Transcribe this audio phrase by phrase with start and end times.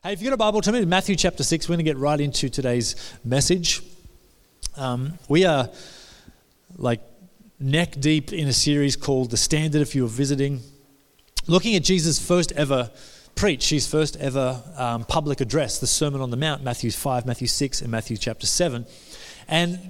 [0.00, 1.68] Hey, if you've got a Bible, turn me to Matthew chapter 6.
[1.68, 3.82] We're going to get right into today's message.
[4.76, 5.70] Um, we are
[6.76, 7.00] like
[7.58, 10.60] neck deep in a series called The Standard, if you are visiting,
[11.48, 12.92] looking at Jesus' first ever
[13.34, 17.48] preach, his first ever um, public address, the Sermon on the Mount, Matthew 5, Matthew
[17.48, 18.86] 6, and Matthew chapter 7.
[19.48, 19.80] And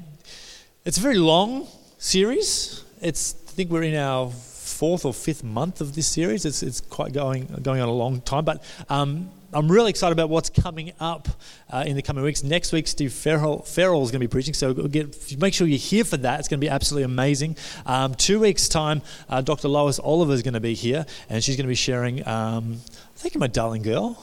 [0.87, 1.69] it's a very long
[1.99, 2.83] series.
[3.03, 6.47] It's, I think we're in our fourth or fifth month of this series.
[6.47, 8.47] It's, it's quite going, going on a long time.
[8.47, 11.27] But um, I'm really excited about what's coming up
[11.71, 12.43] uh, in the coming weeks.
[12.43, 15.79] Next week, Steve Farrell, Farrell is going to be preaching, so get, make sure you're
[15.79, 16.41] here for that.
[16.41, 17.57] It's going to be absolutely amazing.
[17.87, 19.69] Um, two weeks' time, uh, Dr.
[19.69, 22.27] Lois Oliver is going to be here, and she's going to be sharing.
[22.29, 22.80] Um,
[23.16, 24.19] thank you, my darling girl.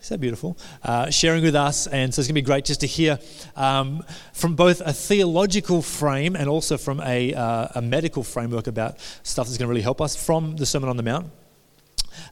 [0.00, 0.56] Is that beautiful?
[0.82, 3.18] Uh, sharing with us, and so it's going to be great just to hear
[3.54, 4.02] um,
[4.32, 9.46] from both a theological frame and also from a, uh, a medical framework about stuff
[9.46, 11.26] that's going to really help us from the Sermon on the Mount.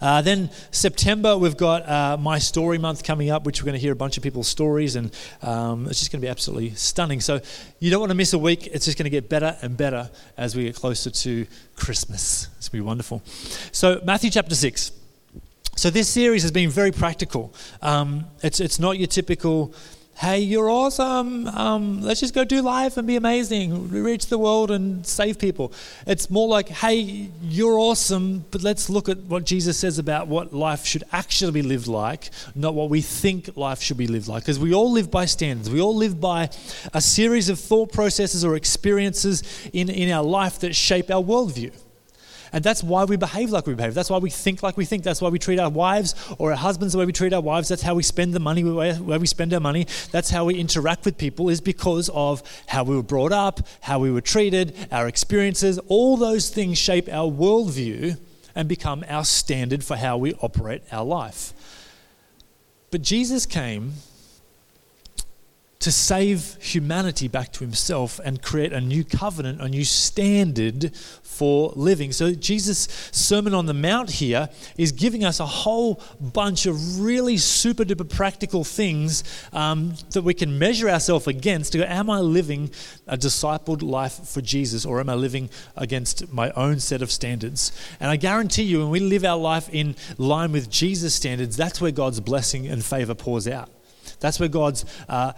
[0.00, 3.80] Uh, then September, we've got uh, My Story Month coming up, which we're going to
[3.80, 5.12] hear a bunch of people's stories, and
[5.42, 7.20] um, it's just going to be absolutely stunning.
[7.20, 7.40] So
[7.78, 8.66] you don't want to miss a week.
[8.66, 12.48] It's just going to get better and better as we get closer to Christmas.
[12.58, 13.22] It's going to be wonderful.
[13.72, 14.92] So Matthew chapter 6.
[15.76, 17.52] So this series has been very practical.
[17.82, 19.74] Um, it's, it's not your typical
[20.18, 21.46] hey, you're awesome.
[21.48, 25.74] Um, let's just go do life and be amazing, reach the world and save people.
[26.06, 30.54] It's more like, hey, you're awesome, but let's look at what Jesus says about what
[30.54, 34.42] life should actually be lived like, not what we think life should be lived like.
[34.42, 35.68] Because we all live by standards.
[35.68, 36.48] We all live by
[36.94, 39.42] a series of thought processes or experiences
[39.74, 41.72] in, in our life that shape our worldview.
[42.52, 43.94] And that's why we behave like we behave.
[43.94, 45.02] That's why we think like we think.
[45.02, 47.68] That's why we treat our wives or our husbands the way we treat our wives.
[47.68, 49.86] That's how we spend the money, where we spend our money.
[50.12, 53.98] That's how we interact with people, is because of how we were brought up, how
[53.98, 55.78] we were treated, our experiences.
[55.88, 58.18] All those things shape our worldview
[58.54, 61.52] and become our standard for how we operate our life.
[62.90, 63.94] But Jesus came
[65.78, 71.72] to save humanity back to himself and create a new covenant, a new standard for
[71.76, 72.12] living.
[72.12, 74.48] So, Jesus' Sermon on the Mount here
[74.78, 79.22] is giving us a whole bunch of really super duper practical things
[79.52, 82.70] um, that we can measure ourselves against to go, Am I living
[83.06, 87.70] a discipled life for Jesus or am I living against my own set of standards?
[88.00, 91.80] And I guarantee you, when we live our life in line with Jesus' standards, that's
[91.82, 93.75] where God's blessing and favor pours out.
[94.26, 95.34] That's where God's uh,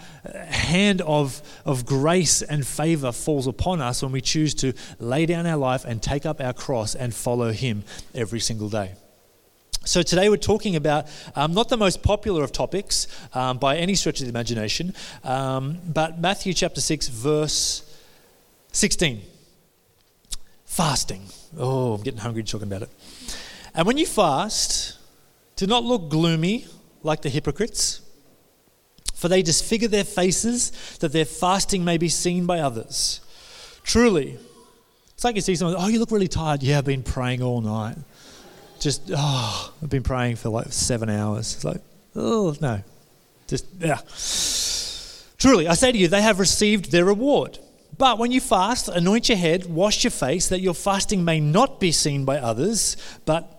[0.46, 5.44] hand of, of grace and favor falls upon us when we choose to lay down
[5.44, 7.84] our life and take up our cross and follow Him
[8.14, 8.94] every single day.
[9.84, 11.06] So, today we're talking about
[11.36, 15.76] um, not the most popular of topics um, by any stretch of the imagination, um,
[15.86, 17.94] but Matthew chapter 6, verse
[18.72, 19.20] 16.
[20.64, 21.24] Fasting.
[21.58, 22.90] Oh, I'm getting hungry talking about it.
[23.74, 24.96] And when you fast,
[25.56, 26.66] do not look gloomy
[27.02, 28.00] like the hypocrites
[29.18, 30.70] for they disfigure their faces
[31.00, 33.20] that their fasting may be seen by others.
[33.82, 34.38] Truly,
[35.08, 36.62] it's like you see someone, oh, you look really tired.
[36.62, 37.96] Yeah, I've been praying all night.
[38.78, 41.52] Just, oh, I've been praying for like seven hours.
[41.56, 41.80] It's like,
[42.14, 42.80] oh, no.
[43.48, 43.98] Just, yeah.
[45.36, 47.58] Truly, I say to you, they have received their reward.
[47.96, 51.80] But when you fast, anoint your head, wash your face, that your fasting may not
[51.80, 53.57] be seen by others, but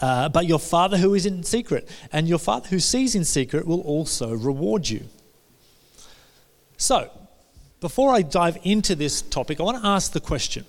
[0.00, 3.66] uh, but your Father who is in secret, and your Father who sees in secret
[3.66, 5.04] will also reward you.
[6.76, 7.10] So,
[7.80, 10.64] before I dive into this topic, I want to ask the question.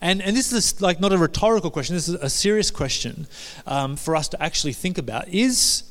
[0.00, 3.26] And, and this is like not a rhetorical question, this is a serious question
[3.66, 5.28] um, for us to actually think about.
[5.28, 5.84] Is,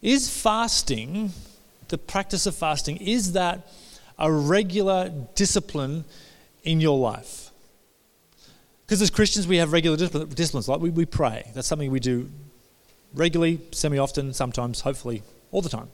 [0.00, 1.32] is fasting,
[1.88, 3.66] the practice of fasting, is that
[4.18, 6.04] a regular discipline
[6.62, 7.47] in your life?
[8.88, 11.50] Because as Christians, we have regular disciplines, like we, we pray.
[11.52, 12.30] That's something we do
[13.12, 15.22] regularly, semi often, sometimes, hopefully,
[15.52, 15.88] all the time.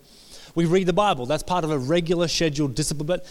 [0.54, 1.26] We read the Bible.
[1.26, 3.08] That's part of a regular scheduled discipline.
[3.08, 3.26] But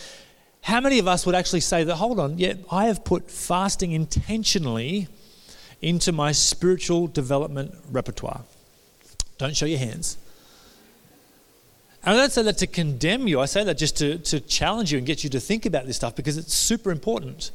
[0.64, 3.94] how many of us would actually say that, hold on, yeah, I have put fasting
[3.94, 5.08] intentionally
[5.82, 8.42] into my spiritual development repertoire?
[9.38, 10.18] Don't show your hands.
[12.04, 14.92] And I don't say that to condemn you, I say that just to, to challenge
[14.92, 17.52] you and get you to think about this stuff because it's super important.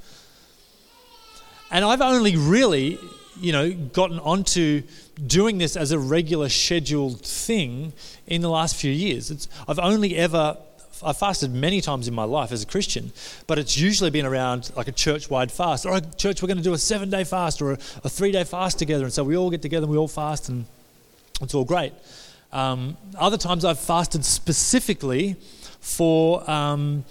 [1.71, 2.99] And I've only really,
[3.41, 4.83] you know, gotten onto
[5.27, 7.93] doing this as a regular scheduled thing
[8.27, 9.31] in the last few years.
[9.31, 10.57] It's, I've only ever
[11.05, 13.13] I've fasted many times in my life as a Christian,
[13.47, 15.87] but it's usually been around like a church wide fast.
[15.87, 18.33] Or a church, we're going to do a seven day fast or a, a three
[18.33, 19.05] day fast together.
[19.05, 20.65] And so we all get together and we all fast, and
[21.41, 21.93] it's all great.
[22.53, 25.37] Um, other times I've fasted specifically
[25.81, 26.49] for.
[26.51, 27.05] Um,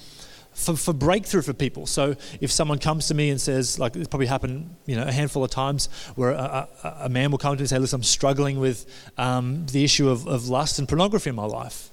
[0.57, 1.85] for, for breakthrough for people.
[1.85, 5.11] So if someone comes to me and says, like it's probably happened, you know, a
[5.11, 7.97] handful of times where a, a, a man will come to me and say, listen,
[7.97, 8.85] I'm struggling with
[9.17, 11.91] um, the issue of, of lust and pornography in my life.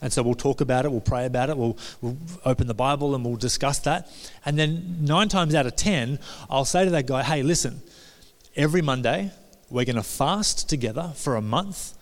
[0.00, 3.14] And so we'll talk about it, we'll pray about it, we'll, we'll open the Bible
[3.14, 4.10] and we'll discuss that.
[4.46, 6.18] And then nine times out of ten,
[6.48, 7.82] I'll say to that guy, hey, listen,
[8.56, 9.30] every Monday
[9.68, 11.92] we're going to fast together for a month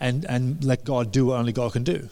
[0.00, 2.10] and, and let God do what only God can do.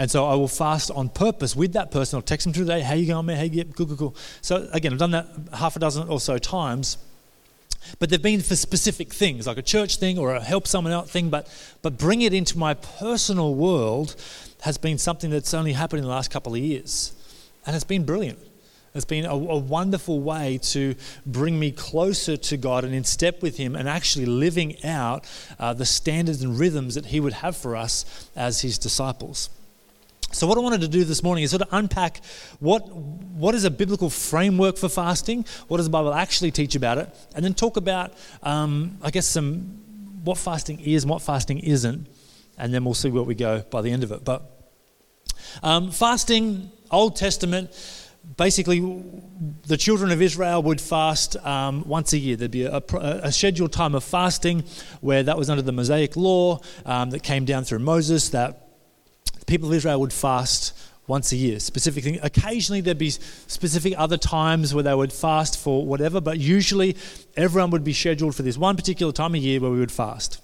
[0.00, 2.16] And so I will fast on purpose with that person.
[2.16, 3.36] I'll text them through the day, how you going, man?
[3.36, 4.16] Hey, yeah, cool, cool, cool.
[4.40, 6.96] So again, I've done that half a dozen or so times.
[7.98, 11.10] But they've been for specific things, like a church thing or a help someone out
[11.10, 11.28] thing.
[11.28, 11.48] But,
[11.82, 14.16] but bring it into my personal world
[14.62, 17.12] has been something that's only happened in the last couple of years.
[17.66, 18.38] And it's been brilliant.
[18.94, 20.94] It's been a, a, wonderful way to
[21.26, 25.74] bring me closer to God and in step with Him and actually living out uh,
[25.74, 29.50] the standards and rhythms that He would have for us as His disciples.
[30.32, 32.24] So, what I wanted to do this morning is sort of unpack
[32.60, 36.98] what, what is a biblical framework for fasting, what does the Bible actually teach about
[36.98, 38.12] it, and then talk about,
[38.44, 39.80] um, I guess, some
[40.22, 42.06] what fasting is and what fasting isn't,
[42.58, 44.24] and then we'll see where we go by the end of it.
[44.24, 44.42] But
[45.64, 47.70] um, fasting, Old Testament,
[48.36, 49.02] basically,
[49.66, 52.36] the children of Israel would fast um, once a year.
[52.36, 54.62] There'd be a, a, scheduled time of fasting
[55.00, 58.69] where that was under the Mosaic law um, that came down through Moses that
[59.50, 61.58] people of Israel would fast once a year.
[61.58, 66.96] Specifically, occasionally there'd be specific other times where they would fast for whatever, but usually
[67.36, 70.40] everyone would be scheduled for this one particular time of year where we would fast.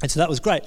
[0.00, 0.62] And so that was great.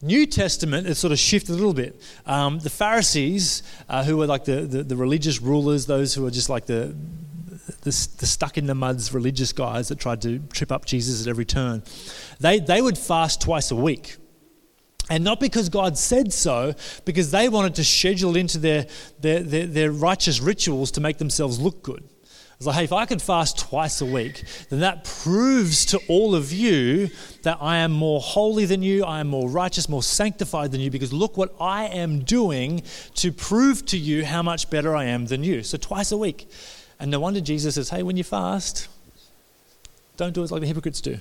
[0.00, 2.00] New Testament has sort of shifted a little bit.
[2.24, 6.30] Um, the Pharisees, uh, who were like the, the, the, religious rulers, those who were
[6.30, 6.96] just like the,
[7.82, 11.28] the, the, stuck in the muds religious guys that tried to trip up Jesus at
[11.28, 11.82] every turn,
[12.38, 14.16] they, they would fast twice a week.
[15.10, 16.74] And not because God said so,
[17.04, 18.86] because they wanted to schedule into their,
[19.20, 22.04] their, their, their righteous rituals to make themselves look good.
[22.58, 26.34] It's like, hey, if I could fast twice a week, then that proves to all
[26.34, 27.08] of you
[27.42, 30.90] that I am more holy than you, I am more righteous, more sanctified than you,
[30.90, 32.82] because look what I am doing
[33.14, 35.62] to prove to you how much better I am than you.
[35.62, 36.50] So twice a week.
[36.98, 38.88] And no wonder Jesus says, hey, when you fast,
[40.16, 41.18] don't do it like the hypocrites do,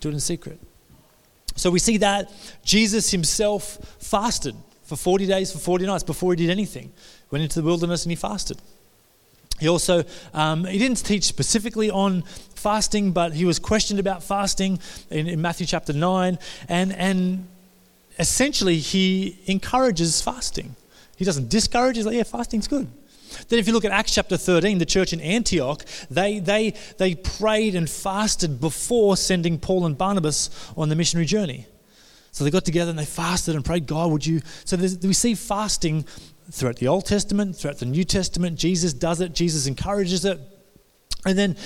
[0.00, 0.58] do it in secret.
[1.56, 2.30] So we see that
[2.64, 4.54] Jesus himself fasted
[4.84, 6.92] for 40 days, for 40 nights before he did anything.
[7.30, 8.60] Went into the wilderness and he fasted.
[9.58, 10.04] He also
[10.34, 12.22] um, he didn't teach specifically on
[12.54, 14.78] fasting, but he was questioned about fasting
[15.10, 16.38] in, in Matthew chapter nine,
[16.68, 17.48] and and
[18.18, 20.76] essentially he encourages fasting.
[21.16, 21.96] He doesn't discourage.
[21.96, 22.86] He's like, yeah, fasting's good.
[23.48, 27.14] Then, if you look at Acts chapter 13, the church in Antioch, they, they, they
[27.14, 31.66] prayed and fasted before sending Paul and Barnabas on the missionary journey.
[32.32, 34.42] So they got together and they fasted and prayed, God, would you?
[34.64, 36.04] So we see fasting
[36.50, 38.58] throughout the Old Testament, throughout the New Testament.
[38.58, 40.38] Jesus does it, Jesus encourages it.
[41.24, 41.56] And then,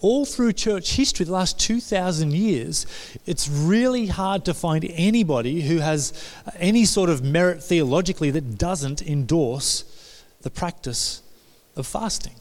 [0.00, 2.86] all through church history, the last 2,000 years,
[3.26, 6.12] it's really hard to find anybody who has
[6.56, 9.84] any sort of merit theologically that doesn't endorse
[10.42, 11.22] the practice
[11.76, 12.34] of fasting.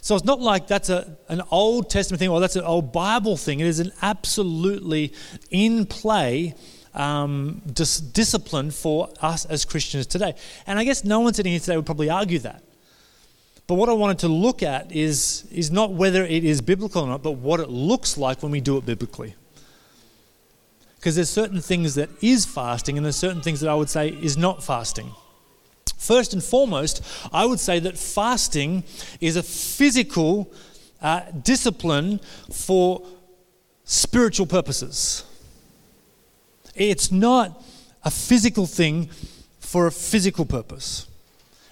[0.00, 3.36] So it's not like that's a, an Old Testament thing or that's an old Bible
[3.36, 3.60] thing.
[3.60, 5.12] It is an absolutely
[5.50, 6.54] in play
[6.94, 10.34] um, dis- discipline for us as Christians today.
[10.66, 12.62] And I guess no one sitting here today would probably argue that.
[13.66, 17.08] But what I wanted to look at is, is not whether it is biblical or
[17.08, 19.34] not, but what it looks like when we do it biblically.
[20.96, 24.08] Because there's certain things that is fasting, and there's certain things that I would say
[24.08, 25.10] is not fasting.
[25.96, 28.84] First and foremost, I would say that fasting
[29.20, 30.52] is a physical
[31.00, 32.20] uh, discipline
[32.52, 33.02] for
[33.84, 35.24] spiritual purposes.
[36.74, 37.62] It's not
[38.04, 39.08] a physical thing
[39.60, 41.06] for a physical purpose.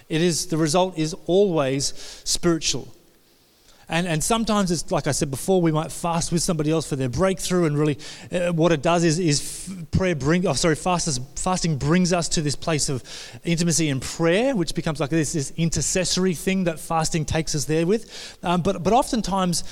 [0.09, 1.93] It is the result is always
[2.25, 2.89] spiritual.
[3.89, 6.97] And, and sometimes it's like I said before, we might fast with somebody else for
[6.97, 7.99] their breakthrough, and really,
[8.33, 10.47] uh, what it does is, is prayer bring.
[10.47, 13.03] Oh, sorry, fast, fasting brings us to this place of
[13.45, 17.87] intimacy and prayer, which becomes like this, this intercessory thing that fasting takes us there
[17.87, 18.39] with.
[18.43, 19.63] Um, but but oftentimes,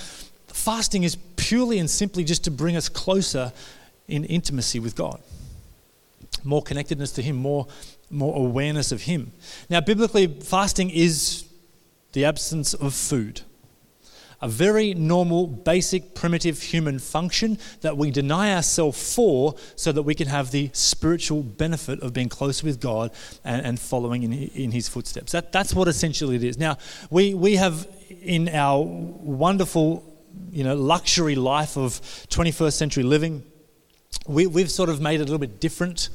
[0.48, 3.52] fasting is purely and simply just to bring us closer
[4.08, 5.20] in intimacy with God,
[6.44, 7.66] more connectedness to Him, more
[8.10, 9.32] more awareness of Him.
[9.70, 11.44] Now, biblically, fasting is
[12.12, 13.40] the absence of food
[14.42, 20.16] a very normal, basic, primitive human function that we deny ourselves for so that we
[20.16, 23.12] can have the spiritual benefit of being close with God
[23.44, 25.30] and, and following in, in His footsteps.
[25.30, 26.58] That, that's what essentially it is.
[26.58, 26.76] Now,
[27.08, 27.86] we, we have
[28.20, 30.04] in our wonderful
[30.50, 33.44] you know, luxury life of 21st century living,
[34.26, 36.08] we, we've sort of made it a little bit different.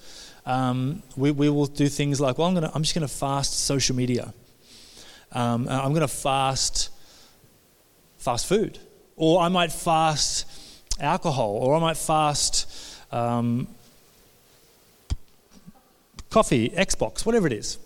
[0.46, 3.62] Um, we, we will do things like, well, I'm, gonna, I'm just going to fast
[3.66, 4.34] social media.
[5.32, 6.90] um, I'm going to fast
[8.18, 8.80] fast food,
[9.16, 10.46] or I might fast
[11.00, 13.68] alcohol, or I might fast um,
[16.30, 17.78] coffee, Xbox, whatever it is.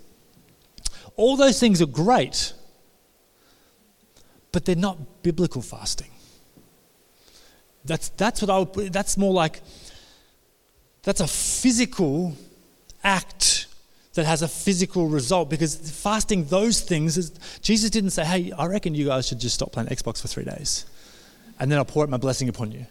[1.16, 2.54] All those things are great,
[4.52, 6.10] but they're not biblical fasting.
[7.86, 9.62] That's, that's what I would, that's more like,
[11.04, 12.36] that's a physical
[13.04, 13.68] act
[14.14, 18.66] that has a physical result because fasting those things is, jesus didn't say hey i
[18.66, 20.86] reckon you guys should just stop playing xbox for three days
[21.60, 22.86] and then i'll pour out my blessing upon you.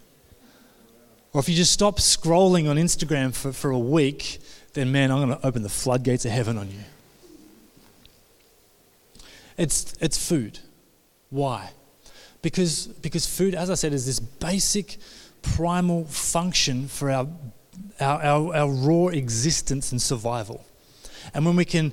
[1.33, 4.41] Or if you just stop scrolling on instagram for, for a week
[4.73, 6.81] then man i'm going to open the floodgates of heaven on you.
[9.61, 10.59] It's, it's food.
[11.29, 11.73] Why?
[12.41, 14.97] Because, because food, as I said, is this basic
[15.43, 17.29] primal function for our,
[18.01, 20.65] our, our, our raw existence and survival.
[21.35, 21.93] And when we can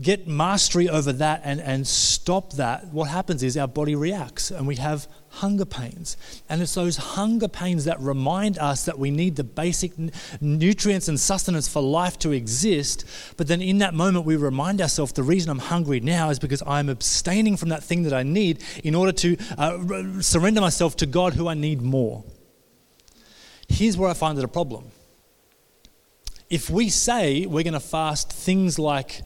[0.00, 4.66] get mastery over that and, and stop that, what happens is our body reacts and
[4.66, 6.16] we have hunger pains.
[6.48, 9.92] And it's those hunger pains that remind us that we need the basic
[10.40, 13.04] nutrients and sustenance for life to exist.
[13.36, 16.62] But then in that moment, we remind ourselves the reason I'm hungry now is because
[16.66, 21.06] I'm abstaining from that thing that I need in order to uh, surrender myself to
[21.06, 22.24] God who I need more.
[23.68, 24.90] Here's where I find it a problem.
[26.48, 29.22] If we say we're going to fast things like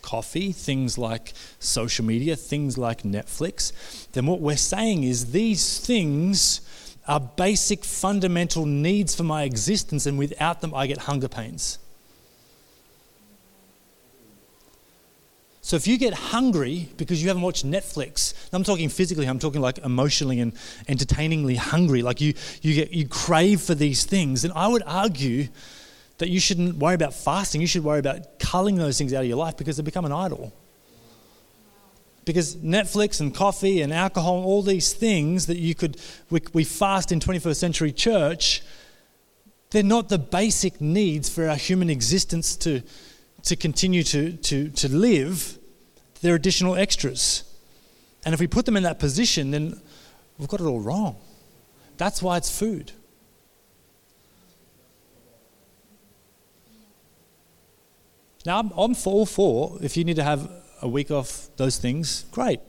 [0.00, 3.72] coffee, things like social media, things like Netflix,
[4.12, 6.60] then what we're saying is these things
[7.06, 11.78] are basic fundamental needs for my existence, and without them, I get hunger pains.
[15.60, 19.62] So if you get hungry because you haven't watched Netflix, I'm talking physically, I'm talking
[19.62, 20.52] like emotionally and
[20.88, 25.48] entertainingly hungry, like you, you, get, you crave for these things, then I would argue
[26.18, 27.60] that you shouldn't worry about fasting.
[27.60, 30.12] You should worry about culling those things out of your life because they become an
[30.12, 30.52] idol.
[32.24, 35.98] Because Netflix and coffee and alcohol and all these things that you could,
[36.30, 38.62] we, we fast in 21st century church,
[39.70, 42.80] they're not the basic needs for our human existence to,
[43.42, 45.58] to continue to, to, to live.
[46.22, 47.42] They're additional extras.
[48.24, 49.80] And if we put them in that position, then
[50.38, 51.16] we've got it all wrong.
[51.96, 52.92] That's why it's food.
[58.46, 60.50] Now, I'm, I'm all for if you need to have
[60.82, 62.60] a week off those things, great.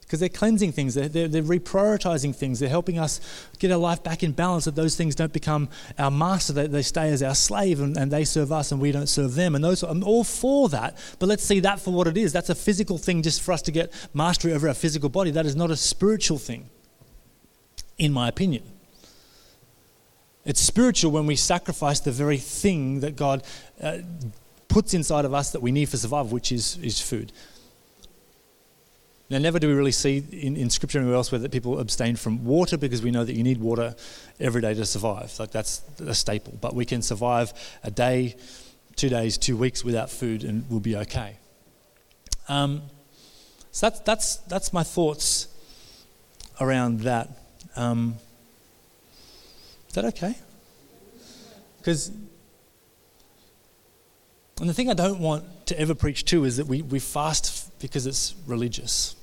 [0.00, 3.20] Because they're cleansing things, they're, they're, they're, reprioritizing things, they're helping us
[3.58, 6.82] get our life back in balance, that those things don't become our master, they, they
[6.82, 9.54] stay as our slave and, and they serve us and we don't serve them.
[9.54, 12.32] And those, I'm all for that, but let's see that for what it is.
[12.32, 15.30] That's a physical thing just for us to get mastery over our physical body.
[15.30, 16.68] That is not a spiritual thing,
[17.96, 18.64] in my opinion.
[20.44, 23.44] It's spiritual when we sacrifice the very thing that God
[23.80, 23.98] uh,
[24.72, 27.30] puts inside of us that we need for survival, which is, is food.
[29.28, 32.16] Now, never do we really see in, in scripture anywhere else where that people abstain
[32.16, 33.94] from water because we know that you need water
[34.40, 35.38] every day to survive.
[35.38, 36.56] Like that's a staple.
[36.58, 37.52] But we can survive
[37.84, 38.34] a day,
[38.96, 41.36] two days, two weeks without food and we'll be okay.
[42.48, 42.80] Um,
[43.72, 45.48] so that's, that's, that's my thoughts
[46.60, 47.28] around that.
[47.76, 48.14] Um,
[49.88, 50.34] is that okay?
[51.78, 52.10] Because
[54.62, 57.76] and the thing I don't want to ever preach to is that we, we fast
[57.80, 59.16] because it's religious.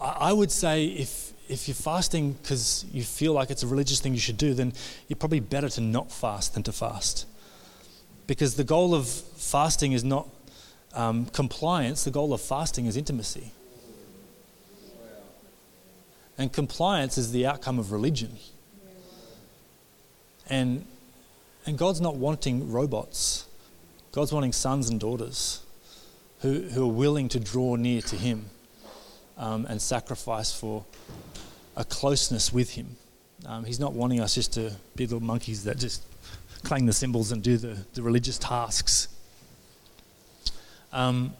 [0.00, 4.00] I, I would say if, if you're fasting because you feel like it's a religious
[4.00, 4.72] thing you should do, then
[5.06, 7.26] you're probably better to not fast than to fast.
[8.26, 10.26] Because the goal of fasting is not
[10.92, 13.52] um, compliance, the goal of fasting is intimacy.
[16.36, 18.36] And compliance is the outcome of religion.
[20.48, 20.84] And,
[21.66, 23.46] and God's not wanting robots.
[24.12, 25.60] God's wanting sons and daughters
[26.40, 28.46] who, who are willing to draw near to Him
[29.38, 30.84] um, and sacrifice for
[31.76, 32.96] a closeness with Him.
[33.46, 36.02] Um, he's not wanting us just to be little monkeys that just
[36.64, 39.08] clang the cymbals and do the, the religious tasks.
[40.92, 41.32] Um,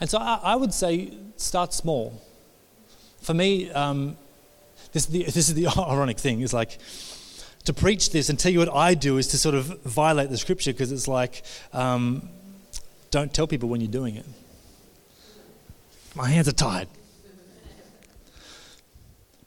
[0.00, 2.22] and so I, I, would say start small.
[3.20, 4.16] For me, um,
[4.92, 6.78] this, the, this is the ironic thing is like
[7.68, 10.38] to preach this and tell you what I do is to sort of violate the
[10.38, 11.42] scripture because it's like,
[11.74, 12.30] um,
[13.10, 14.24] don't tell people when you're doing it.
[16.14, 16.88] My hands are tied.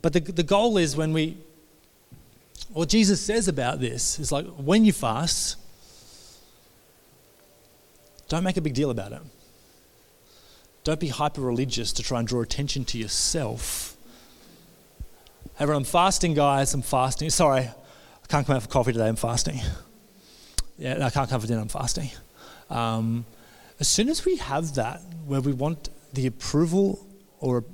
[0.03, 1.35] But the, the goal is when we,
[2.71, 5.57] what Jesus says about this is like when you fast,
[8.29, 9.21] don't make a big deal about it.
[10.83, 13.97] Don't be hyper religious to try and draw attention to yourself.
[15.57, 16.75] Everyone, I'm fasting, guys.
[16.75, 17.31] I'm fasting.
[17.31, 17.71] Sorry,
[18.31, 19.59] can't come out for coffee today, I'm fasting.
[20.77, 22.09] Yeah, I can't come for dinner, I'm fasting.
[22.69, 23.25] Um,
[23.81, 27.05] as soon as we have that, where we want the approval
[27.41, 27.65] or,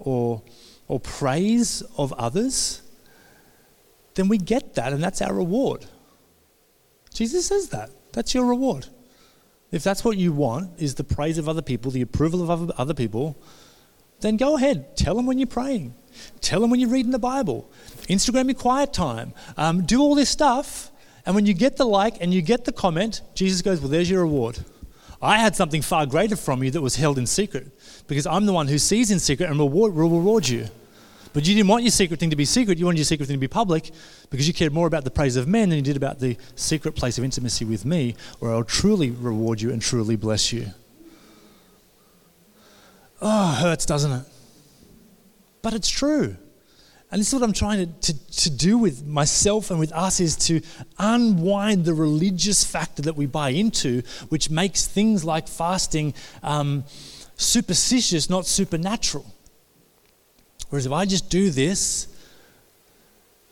[0.00, 0.42] or,
[0.88, 2.82] or praise of others,
[4.14, 5.86] then we get that, and that's our reward.
[7.14, 7.90] Jesus says that.
[8.12, 8.86] That's your reward.
[9.70, 12.94] If that's what you want, is the praise of other people, the approval of other
[12.94, 13.40] people,
[14.20, 14.96] then go ahead.
[14.96, 15.94] Tell them when you're praying.
[16.40, 17.70] Tell them when you're reading the Bible.
[18.08, 19.32] Instagram your quiet time.
[19.56, 20.90] Um, do all this stuff.
[21.26, 24.10] And when you get the like and you get the comment, Jesus goes, Well, there's
[24.10, 24.58] your reward.
[25.22, 27.66] I had something far greater from you that was held in secret
[28.06, 30.66] because I'm the one who sees in secret and will reward you.
[31.32, 33.36] But you didn't want your secret thing to be secret, you wanted your secret thing
[33.36, 33.90] to be public
[34.30, 36.96] because you cared more about the praise of men than you did about the secret
[36.96, 40.66] place of intimacy with me, where I'll truly reward you and truly bless you.
[43.20, 44.24] Oh, hurts, doesn't it?
[45.62, 46.36] But it's true.
[47.10, 50.20] And this is what I'm trying to, to, to do with myself and with us
[50.20, 50.60] is to
[50.98, 56.84] unwind the religious factor that we buy into, which makes things like fasting um,
[57.36, 59.26] superstitious, not supernatural.
[60.68, 62.06] Whereas if I just do this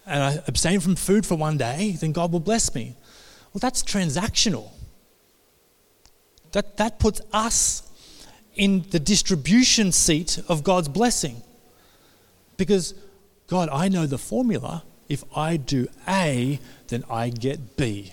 [0.07, 2.95] and I abstain from food for one day, then God will bless me.
[3.53, 4.71] Well, that's transactional.
[6.53, 7.88] That, that puts us
[8.59, 11.43] in the distribution seat of God's blessing.
[12.57, 12.95] Because
[13.47, 14.85] God, I know the formula.
[15.09, 18.13] If I do A, then I get B.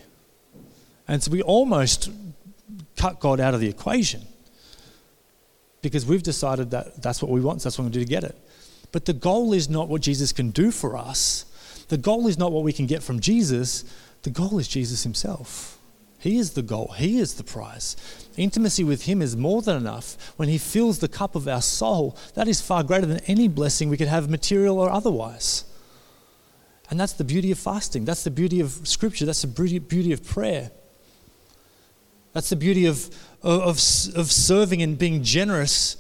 [1.08, 2.10] And so we almost
[2.96, 4.22] cut God out of the equation
[5.82, 8.06] because we've decided that that's what we want, so that's what I'm going to do
[8.06, 8.36] to get it.
[8.92, 11.46] But the goal is not what Jesus can do for us,
[11.90, 13.84] the goal is not what we can get from Jesus,
[14.24, 15.78] the goal is Jesus himself.
[16.20, 17.96] He is the goal, He is the prize.
[18.38, 20.34] Intimacy with Him is more than enough.
[20.38, 23.90] When He fills the cup of our soul, that is far greater than any blessing
[23.90, 25.66] we could have, material or otherwise.
[26.90, 28.06] And that's the beauty of fasting.
[28.06, 29.26] That's the beauty of Scripture.
[29.26, 30.72] That's the beauty, of prayer.
[32.34, 33.10] That's the beauty of,
[33.42, 33.78] of,
[34.16, 35.98] of serving and being generous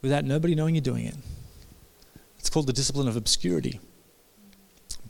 [0.00, 1.16] without nobody knowing you're doing it.
[2.38, 3.80] It's called the discipline of obscurity.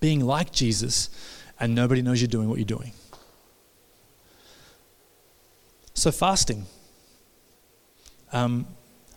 [0.00, 1.11] Being like Jesus
[1.61, 2.93] and nobody knows you're doing what you're doing.
[5.97, 6.67] So, fasting.
[8.30, 8.67] Um,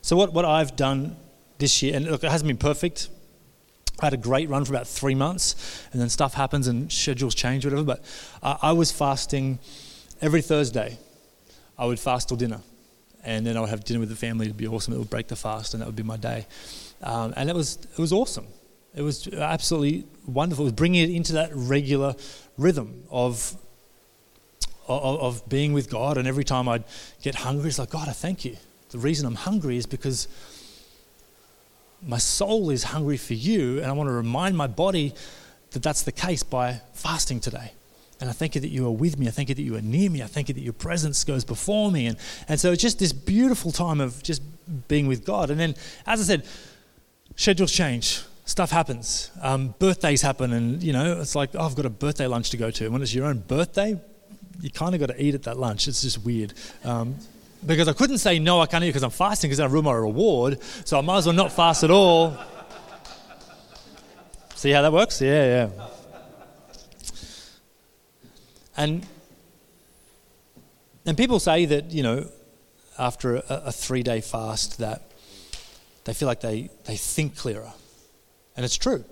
[0.02, 1.18] so, what, what I've done
[1.58, 3.10] this year, and look, it hasn't been perfect.
[4.00, 7.36] I had a great run for about three months, and then stuff happens and schedules
[7.36, 7.84] change, whatever.
[7.84, 8.06] But
[8.42, 9.60] uh, I was fasting
[10.22, 10.98] every Thursday.
[11.78, 12.62] I would fast till dinner,
[13.26, 14.46] and then I would have dinner with the family.
[14.46, 14.94] It'd be awesome.
[14.94, 16.48] It would break the fast, and that would be my day.
[17.04, 18.48] Um, and it was it was awesome.
[18.96, 20.64] It was absolutely wonderful.
[20.64, 22.16] It was bringing it into that regular
[22.58, 23.54] rhythm of
[24.90, 26.18] of, of being with God.
[26.18, 26.84] And every time I'd
[27.22, 28.58] get hungry, it's like, God, I thank you.
[28.90, 30.28] The reason I'm hungry is because
[32.02, 35.14] my soul is hungry for you, and I want to remind my body
[35.72, 37.74] that that's the case by fasting today.
[38.22, 39.28] And I thank you that you are with me.
[39.28, 40.22] I thank you that you are near me.
[40.22, 42.08] I thank you that your presence goes before me.
[42.08, 42.18] And,
[42.50, 44.42] and so it's just this beautiful time of just
[44.88, 45.50] being with God.
[45.50, 45.76] And then,
[46.06, 46.46] as I said,
[47.36, 48.22] schedules change.
[48.44, 49.32] Stuff happens.
[49.42, 50.52] Um, birthdays happen.
[50.52, 52.84] And, you know, it's like, oh, I've got a birthday lunch to go to.
[52.86, 53.98] And when it's your own birthday,
[54.62, 55.88] you kind of got to eat at that lunch.
[55.88, 56.54] It's just weird.
[56.84, 57.16] Um,
[57.66, 59.94] because I couldn't say no, I can't eat because I'm fasting because I ruin my
[59.94, 60.62] reward.
[60.86, 62.38] So I might as well not fast at all.
[64.56, 65.22] See how that works?
[65.22, 65.88] Yeah, yeah.
[68.76, 69.06] And
[71.06, 72.30] and people say that you know,
[72.98, 75.02] after a, a three-day fast, that
[76.06, 77.72] they feel like they they think clearer,
[78.56, 79.04] and it's true.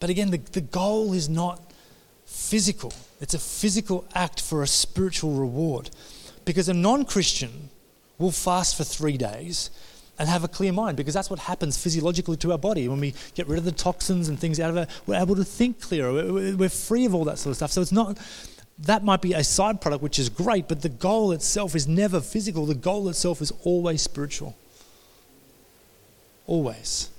[0.00, 1.67] But again, the, the goal is not
[2.38, 2.92] physical.
[3.20, 5.90] It's a physical act for a spiritual reward.
[6.44, 7.70] Because a non Christian
[8.18, 9.70] will fast for three days
[10.18, 12.88] and have a clear mind because that's what happens physiologically to our body.
[12.88, 15.44] When we get rid of the toxins and things out of it, we're able to
[15.44, 16.12] think clearer.
[16.56, 17.72] We're free of all that sort of stuff.
[17.72, 18.18] So it's not,
[18.78, 22.20] that might be a side product, which is great, but the goal itself is never
[22.20, 22.66] physical.
[22.66, 24.56] The goal itself is always spiritual.
[26.46, 27.10] Always.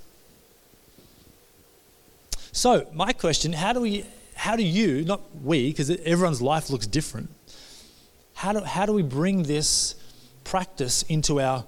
[2.51, 4.05] So, my question how do we
[4.39, 7.30] how do you, not we, because everyone's life looks different,
[8.36, 9.95] how do, how do we bring this
[10.45, 11.65] practice into our,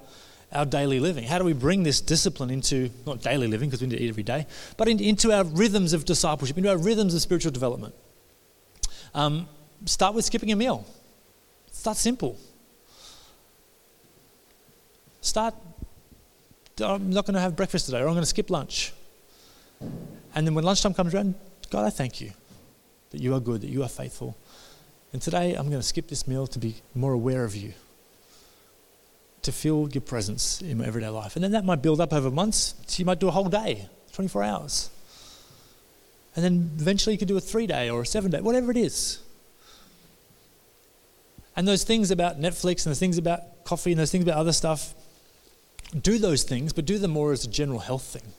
[0.54, 1.26] our daily living?
[1.26, 4.08] How do we bring this discipline into, not daily living, because we need to eat
[4.08, 7.94] every day, but in, into our rhythms of discipleship, into our rhythms of spiritual development?
[9.14, 9.50] Um,
[9.84, 10.86] start with skipping a meal.
[11.74, 12.38] Start simple.
[15.20, 15.56] Start,
[16.82, 18.94] I'm not going to have breakfast today, or I'm going to skip lunch.
[20.34, 21.36] And then when lunchtime comes around,
[21.70, 22.32] God, I thank you
[23.12, 24.36] that you are good, that you are faithful.
[25.14, 27.74] And today I'm going to skip this meal to be more aware of you,
[29.44, 31.36] to feel your presence in my everyday life.
[31.36, 32.76] And then that might build up over months.
[32.88, 34.90] So you might do a whole day, 24 hours.
[36.36, 38.78] And then eventually you could do a three day or a seven day, whatever it
[38.78, 39.20] is.
[41.56, 44.54] And those things about Netflix and those things about coffee and those things about other
[44.54, 44.94] stuff,
[46.02, 48.34] do those things, but do them more as a general health thing.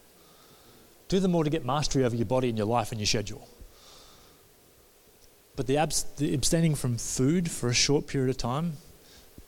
[1.09, 3.47] Do them more to get mastery over your body and your life and your schedule.
[5.57, 8.75] But the, abs- the abstaining from food for a short period of time,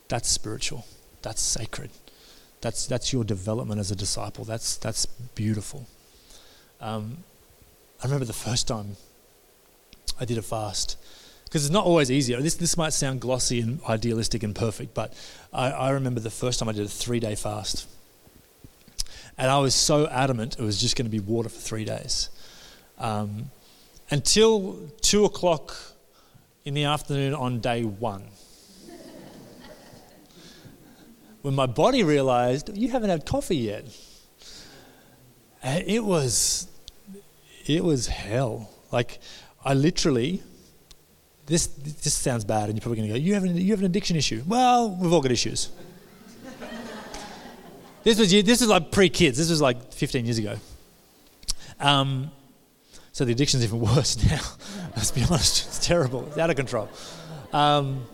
[0.08, 0.86] that's spiritual.
[1.22, 1.90] That's sacred.
[2.60, 4.44] That's, that's your development as a disciple.
[4.44, 5.86] That's, that's beautiful.
[6.80, 7.18] Um,
[8.02, 8.96] I remember the first time
[10.20, 10.98] I did a fast,
[11.44, 12.34] because it's not always easy.
[12.34, 15.14] This, this might sound glossy and idealistic and perfect, but
[15.52, 17.88] I, I remember the first time I did a three day fast.
[19.38, 22.28] And I was so adamant it was just going to be water for three days.
[22.98, 23.50] Um,
[24.10, 25.74] until two o'clock
[26.64, 28.24] in the afternoon on day one.
[31.42, 33.84] when my body realized, you haven't had coffee yet.
[35.62, 36.68] And it was,
[37.66, 38.70] it was hell.
[38.90, 39.18] Like,
[39.62, 40.42] I literally,
[41.46, 43.80] this, this sounds bad, and you're probably going to go, you have, an, you have
[43.80, 44.42] an addiction issue.
[44.46, 45.70] Well, we've all got issues.
[48.04, 50.56] this, was, this was like pre kids, this was like 15 years ago.
[51.78, 52.30] Um,
[53.14, 54.40] so the addiction's even worse now.
[54.96, 56.26] Let's be honest, it's terrible.
[56.26, 56.88] It's out of control.
[57.52, 58.04] Um,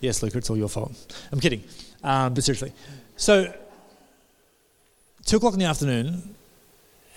[0.00, 1.14] yes, Luca, it's all your fault.
[1.30, 1.62] I'm kidding,
[2.02, 2.72] um, but seriously.
[3.16, 3.54] So
[5.26, 6.34] two o'clock in the afternoon,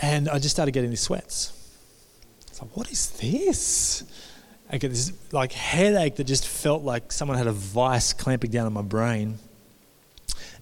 [0.01, 1.54] and I just started getting these sweats.
[2.47, 4.04] I was like, what is this?
[4.69, 8.65] I get this like headache that just felt like someone had a vice clamping down
[8.65, 9.39] on my brain.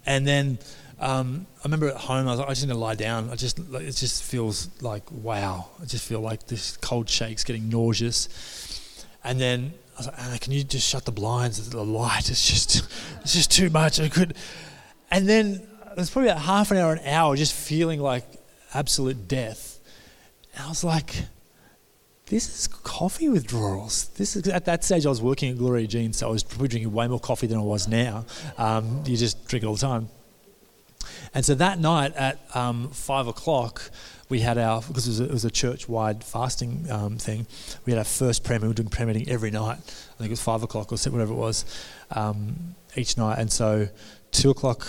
[0.06, 0.60] And then
[1.00, 3.30] um, I remember at home, I was like, I just need to lie down.
[3.30, 5.70] I just, it just feels like, wow.
[5.82, 8.28] I just feel like this cold shake's getting nauseous.
[9.24, 11.70] And then I was like, Anna, can you just shut the blinds?
[11.70, 12.88] The light is just,
[13.22, 14.00] it's just too much.
[14.00, 14.36] I could.
[15.10, 18.26] And then it was probably about half an hour, an hour, just feeling like
[18.74, 19.80] absolute death.
[20.54, 21.16] And I was like,
[22.26, 24.10] this is coffee withdrawals.
[24.10, 26.68] This is at that stage I was working at Gloria Jean's, so I was probably
[26.68, 28.26] drinking way more coffee than I was now.
[28.58, 30.10] Um, you just drink it all the time.
[31.34, 33.92] And so that night at um, five o'clock,
[34.30, 37.48] we had our, because it was a, it was a church wide fasting um, thing,
[37.86, 38.70] we had our first prayer meeting.
[38.70, 39.78] We were doing prayer meeting every night.
[39.78, 41.66] I think it was five o'clock or six, whatever it was
[42.12, 43.40] um, each night.
[43.40, 43.88] And so
[44.32, 44.88] two o'clock,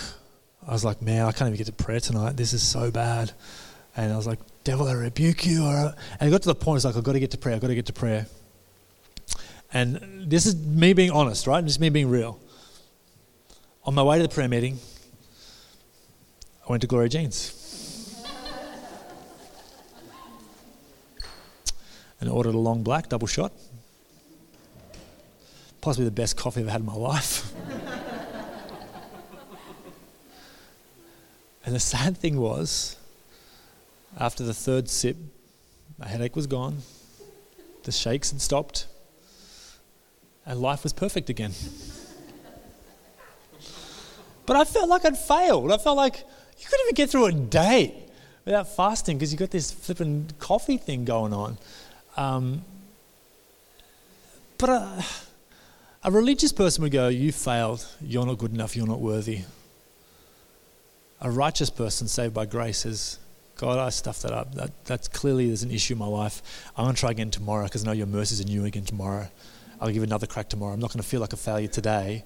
[0.67, 2.37] I was like, man, I can't even get to prayer tonight.
[2.37, 3.31] This is so bad.
[3.97, 5.65] And I was like, devil, I rebuke you.
[5.65, 7.55] And it got to the point, it's like, I've got to get to prayer.
[7.55, 8.27] I've got to get to prayer.
[9.73, 11.63] And this is me being honest, right?
[11.63, 12.39] Is me being real.
[13.85, 14.77] On my way to the prayer meeting,
[16.71, 18.23] I went to Gloria Jean's.
[22.21, 23.51] and ordered a long black double shot.
[25.81, 27.53] Possibly the best coffee I've had in my life.
[31.65, 32.95] and the sad thing was,
[34.17, 35.17] after the third sip,
[35.97, 36.77] my headache was gone,
[37.83, 38.87] the shakes had stopped,
[40.45, 41.51] and life was perfect again.
[44.45, 45.69] but I felt like I'd failed.
[45.69, 46.23] I felt like
[46.61, 47.93] you couldn't even get through a day
[48.45, 51.57] without fasting because you've got this flipping coffee thing going on.
[52.17, 52.63] Um,
[54.57, 55.05] but a,
[56.03, 57.85] a religious person would go, You failed.
[57.99, 58.75] You're not good enough.
[58.75, 59.41] You're not worthy.
[61.19, 63.19] A righteous person saved by grace says,
[63.55, 64.55] God, I stuffed that up.
[64.55, 66.41] That, that's clearly there's an issue in my life.
[66.75, 69.27] I'm going to try again tomorrow because I know your mercies are new again tomorrow.
[69.79, 70.73] I'll give another crack tomorrow.
[70.73, 72.23] I'm not going to feel like a failure today.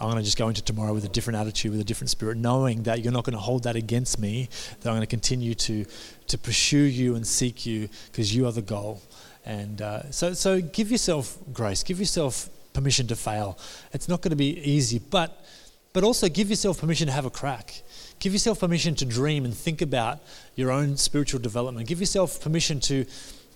[0.00, 2.36] I'm going to just go into tomorrow with a different attitude, with a different spirit,
[2.36, 4.48] knowing that you're not going to hold that against me,
[4.80, 5.84] that I'm going to continue to,
[6.26, 9.02] to pursue you and seek you because you are the goal.
[9.44, 13.56] And uh, so, so give yourself grace, give yourself permission to fail.
[13.92, 15.44] It's not going to be easy, but,
[15.92, 17.82] but also give yourself permission to have a crack.
[18.18, 20.20] Give yourself permission to dream and think about
[20.56, 21.86] your own spiritual development.
[21.86, 23.04] Give yourself permission to,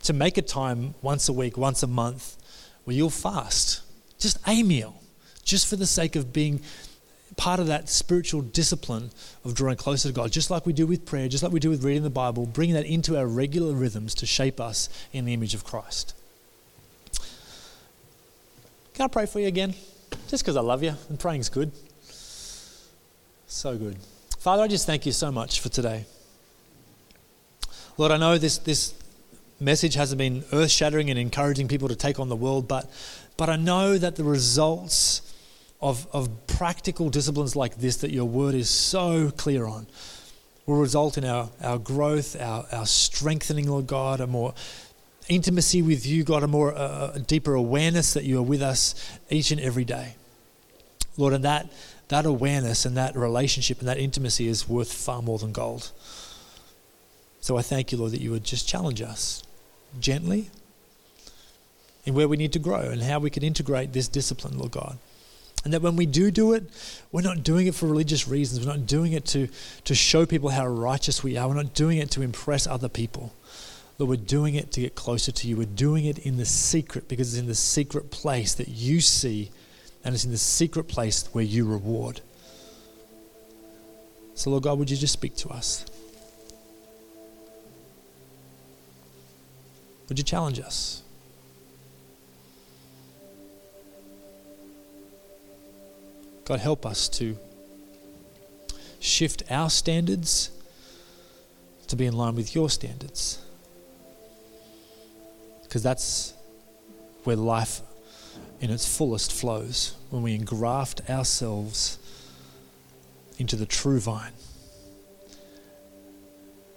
[0.05, 2.37] to make a time once a week, once a month,
[2.85, 3.83] where you'll fast.
[4.19, 4.95] Just a meal
[5.49, 6.61] just for the sake of being
[7.37, 9.11] part of that spiritual discipline
[9.45, 11.71] of drawing closer to God, just like we do with prayer, just like we do
[11.71, 15.33] with reading the Bible, bringing that into our regular rhythms to shape us in the
[15.33, 16.15] image of Christ.
[18.93, 19.75] Can I pray for you again?
[20.29, 21.73] Just because I love you and praying's good.
[23.47, 23.97] So good.
[24.39, 26.05] Father, I just thank you so much for today.
[27.97, 28.95] Lord, I know this, this
[29.61, 32.91] message hasn't been earth shattering and encouraging people to take on the world, but,
[33.37, 35.23] but I know that the results
[35.81, 39.87] of, of practical disciplines like this that your word is so clear on
[40.67, 44.53] will result in our, our growth, our, our strengthening, Lord God, a more
[45.29, 49.51] intimacy with you, God, a more a deeper awareness that you are with us each
[49.51, 50.15] and every day.
[51.17, 51.71] Lord, and that,
[52.09, 55.91] that awareness and that relationship and that intimacy is worth far more than gold.
[57.41, 59.43] So I thank you, Lord, that you would just challenge us
[60.01, 60.51] gently
[62.05, 64.99] in where we need to grow and how we can integrate this discipline, Lord God
[65.65, 66.65] And that when we do do it,
[67.11, 68.65] we're not doing it for religious reasons.
[68.65, 69.49] We're not doing it to,
[69.85, 71.49] to show people how righteous we are.
[71.49, 73.35] We're not doing it to impress other people.
[73.99, 75.57] Lord, we're doing it to get closer to you.
[75.57, 79.51] We're doing it in the secret because it's in the secret place that you see,
[80.05, 82.21] and it's in the secret place where you reward.
[84.35, 85.85] So, Lord God, would you just speak to us?
[90.09, 91.03] Would you challenge us?
[96.49, 97.37] God, help us to
[99.01, 100.51] shift our standards
[101.89, 103.45] to be in line with your standards.
[105.63, 106.33] Because that's
[107.25, 107.83] where life
[108.63, 111.99] in its fullest flows, when we engraft ourselves
[113.37, 114.33] into the true vine.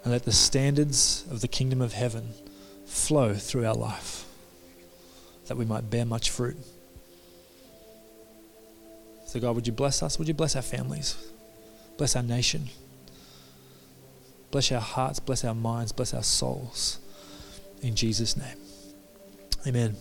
[0.03, 2.33] And let the standards of the kingdom of heaven
[2.85, 4.25] flow through our life,
[5.47, 6.57] that we might bear much fruit.
[9.31, 10.19] So, God, would you bless us?
[10.19, 11.15] Would you bless our families?
[11.95, 12.67] Bless our nation.
[14.51, 16.99] Bless our hearts, bless our minds, bless our souls.
[17.81, 18.57] In Jesus' name.
[19.65, 19.95] Amen.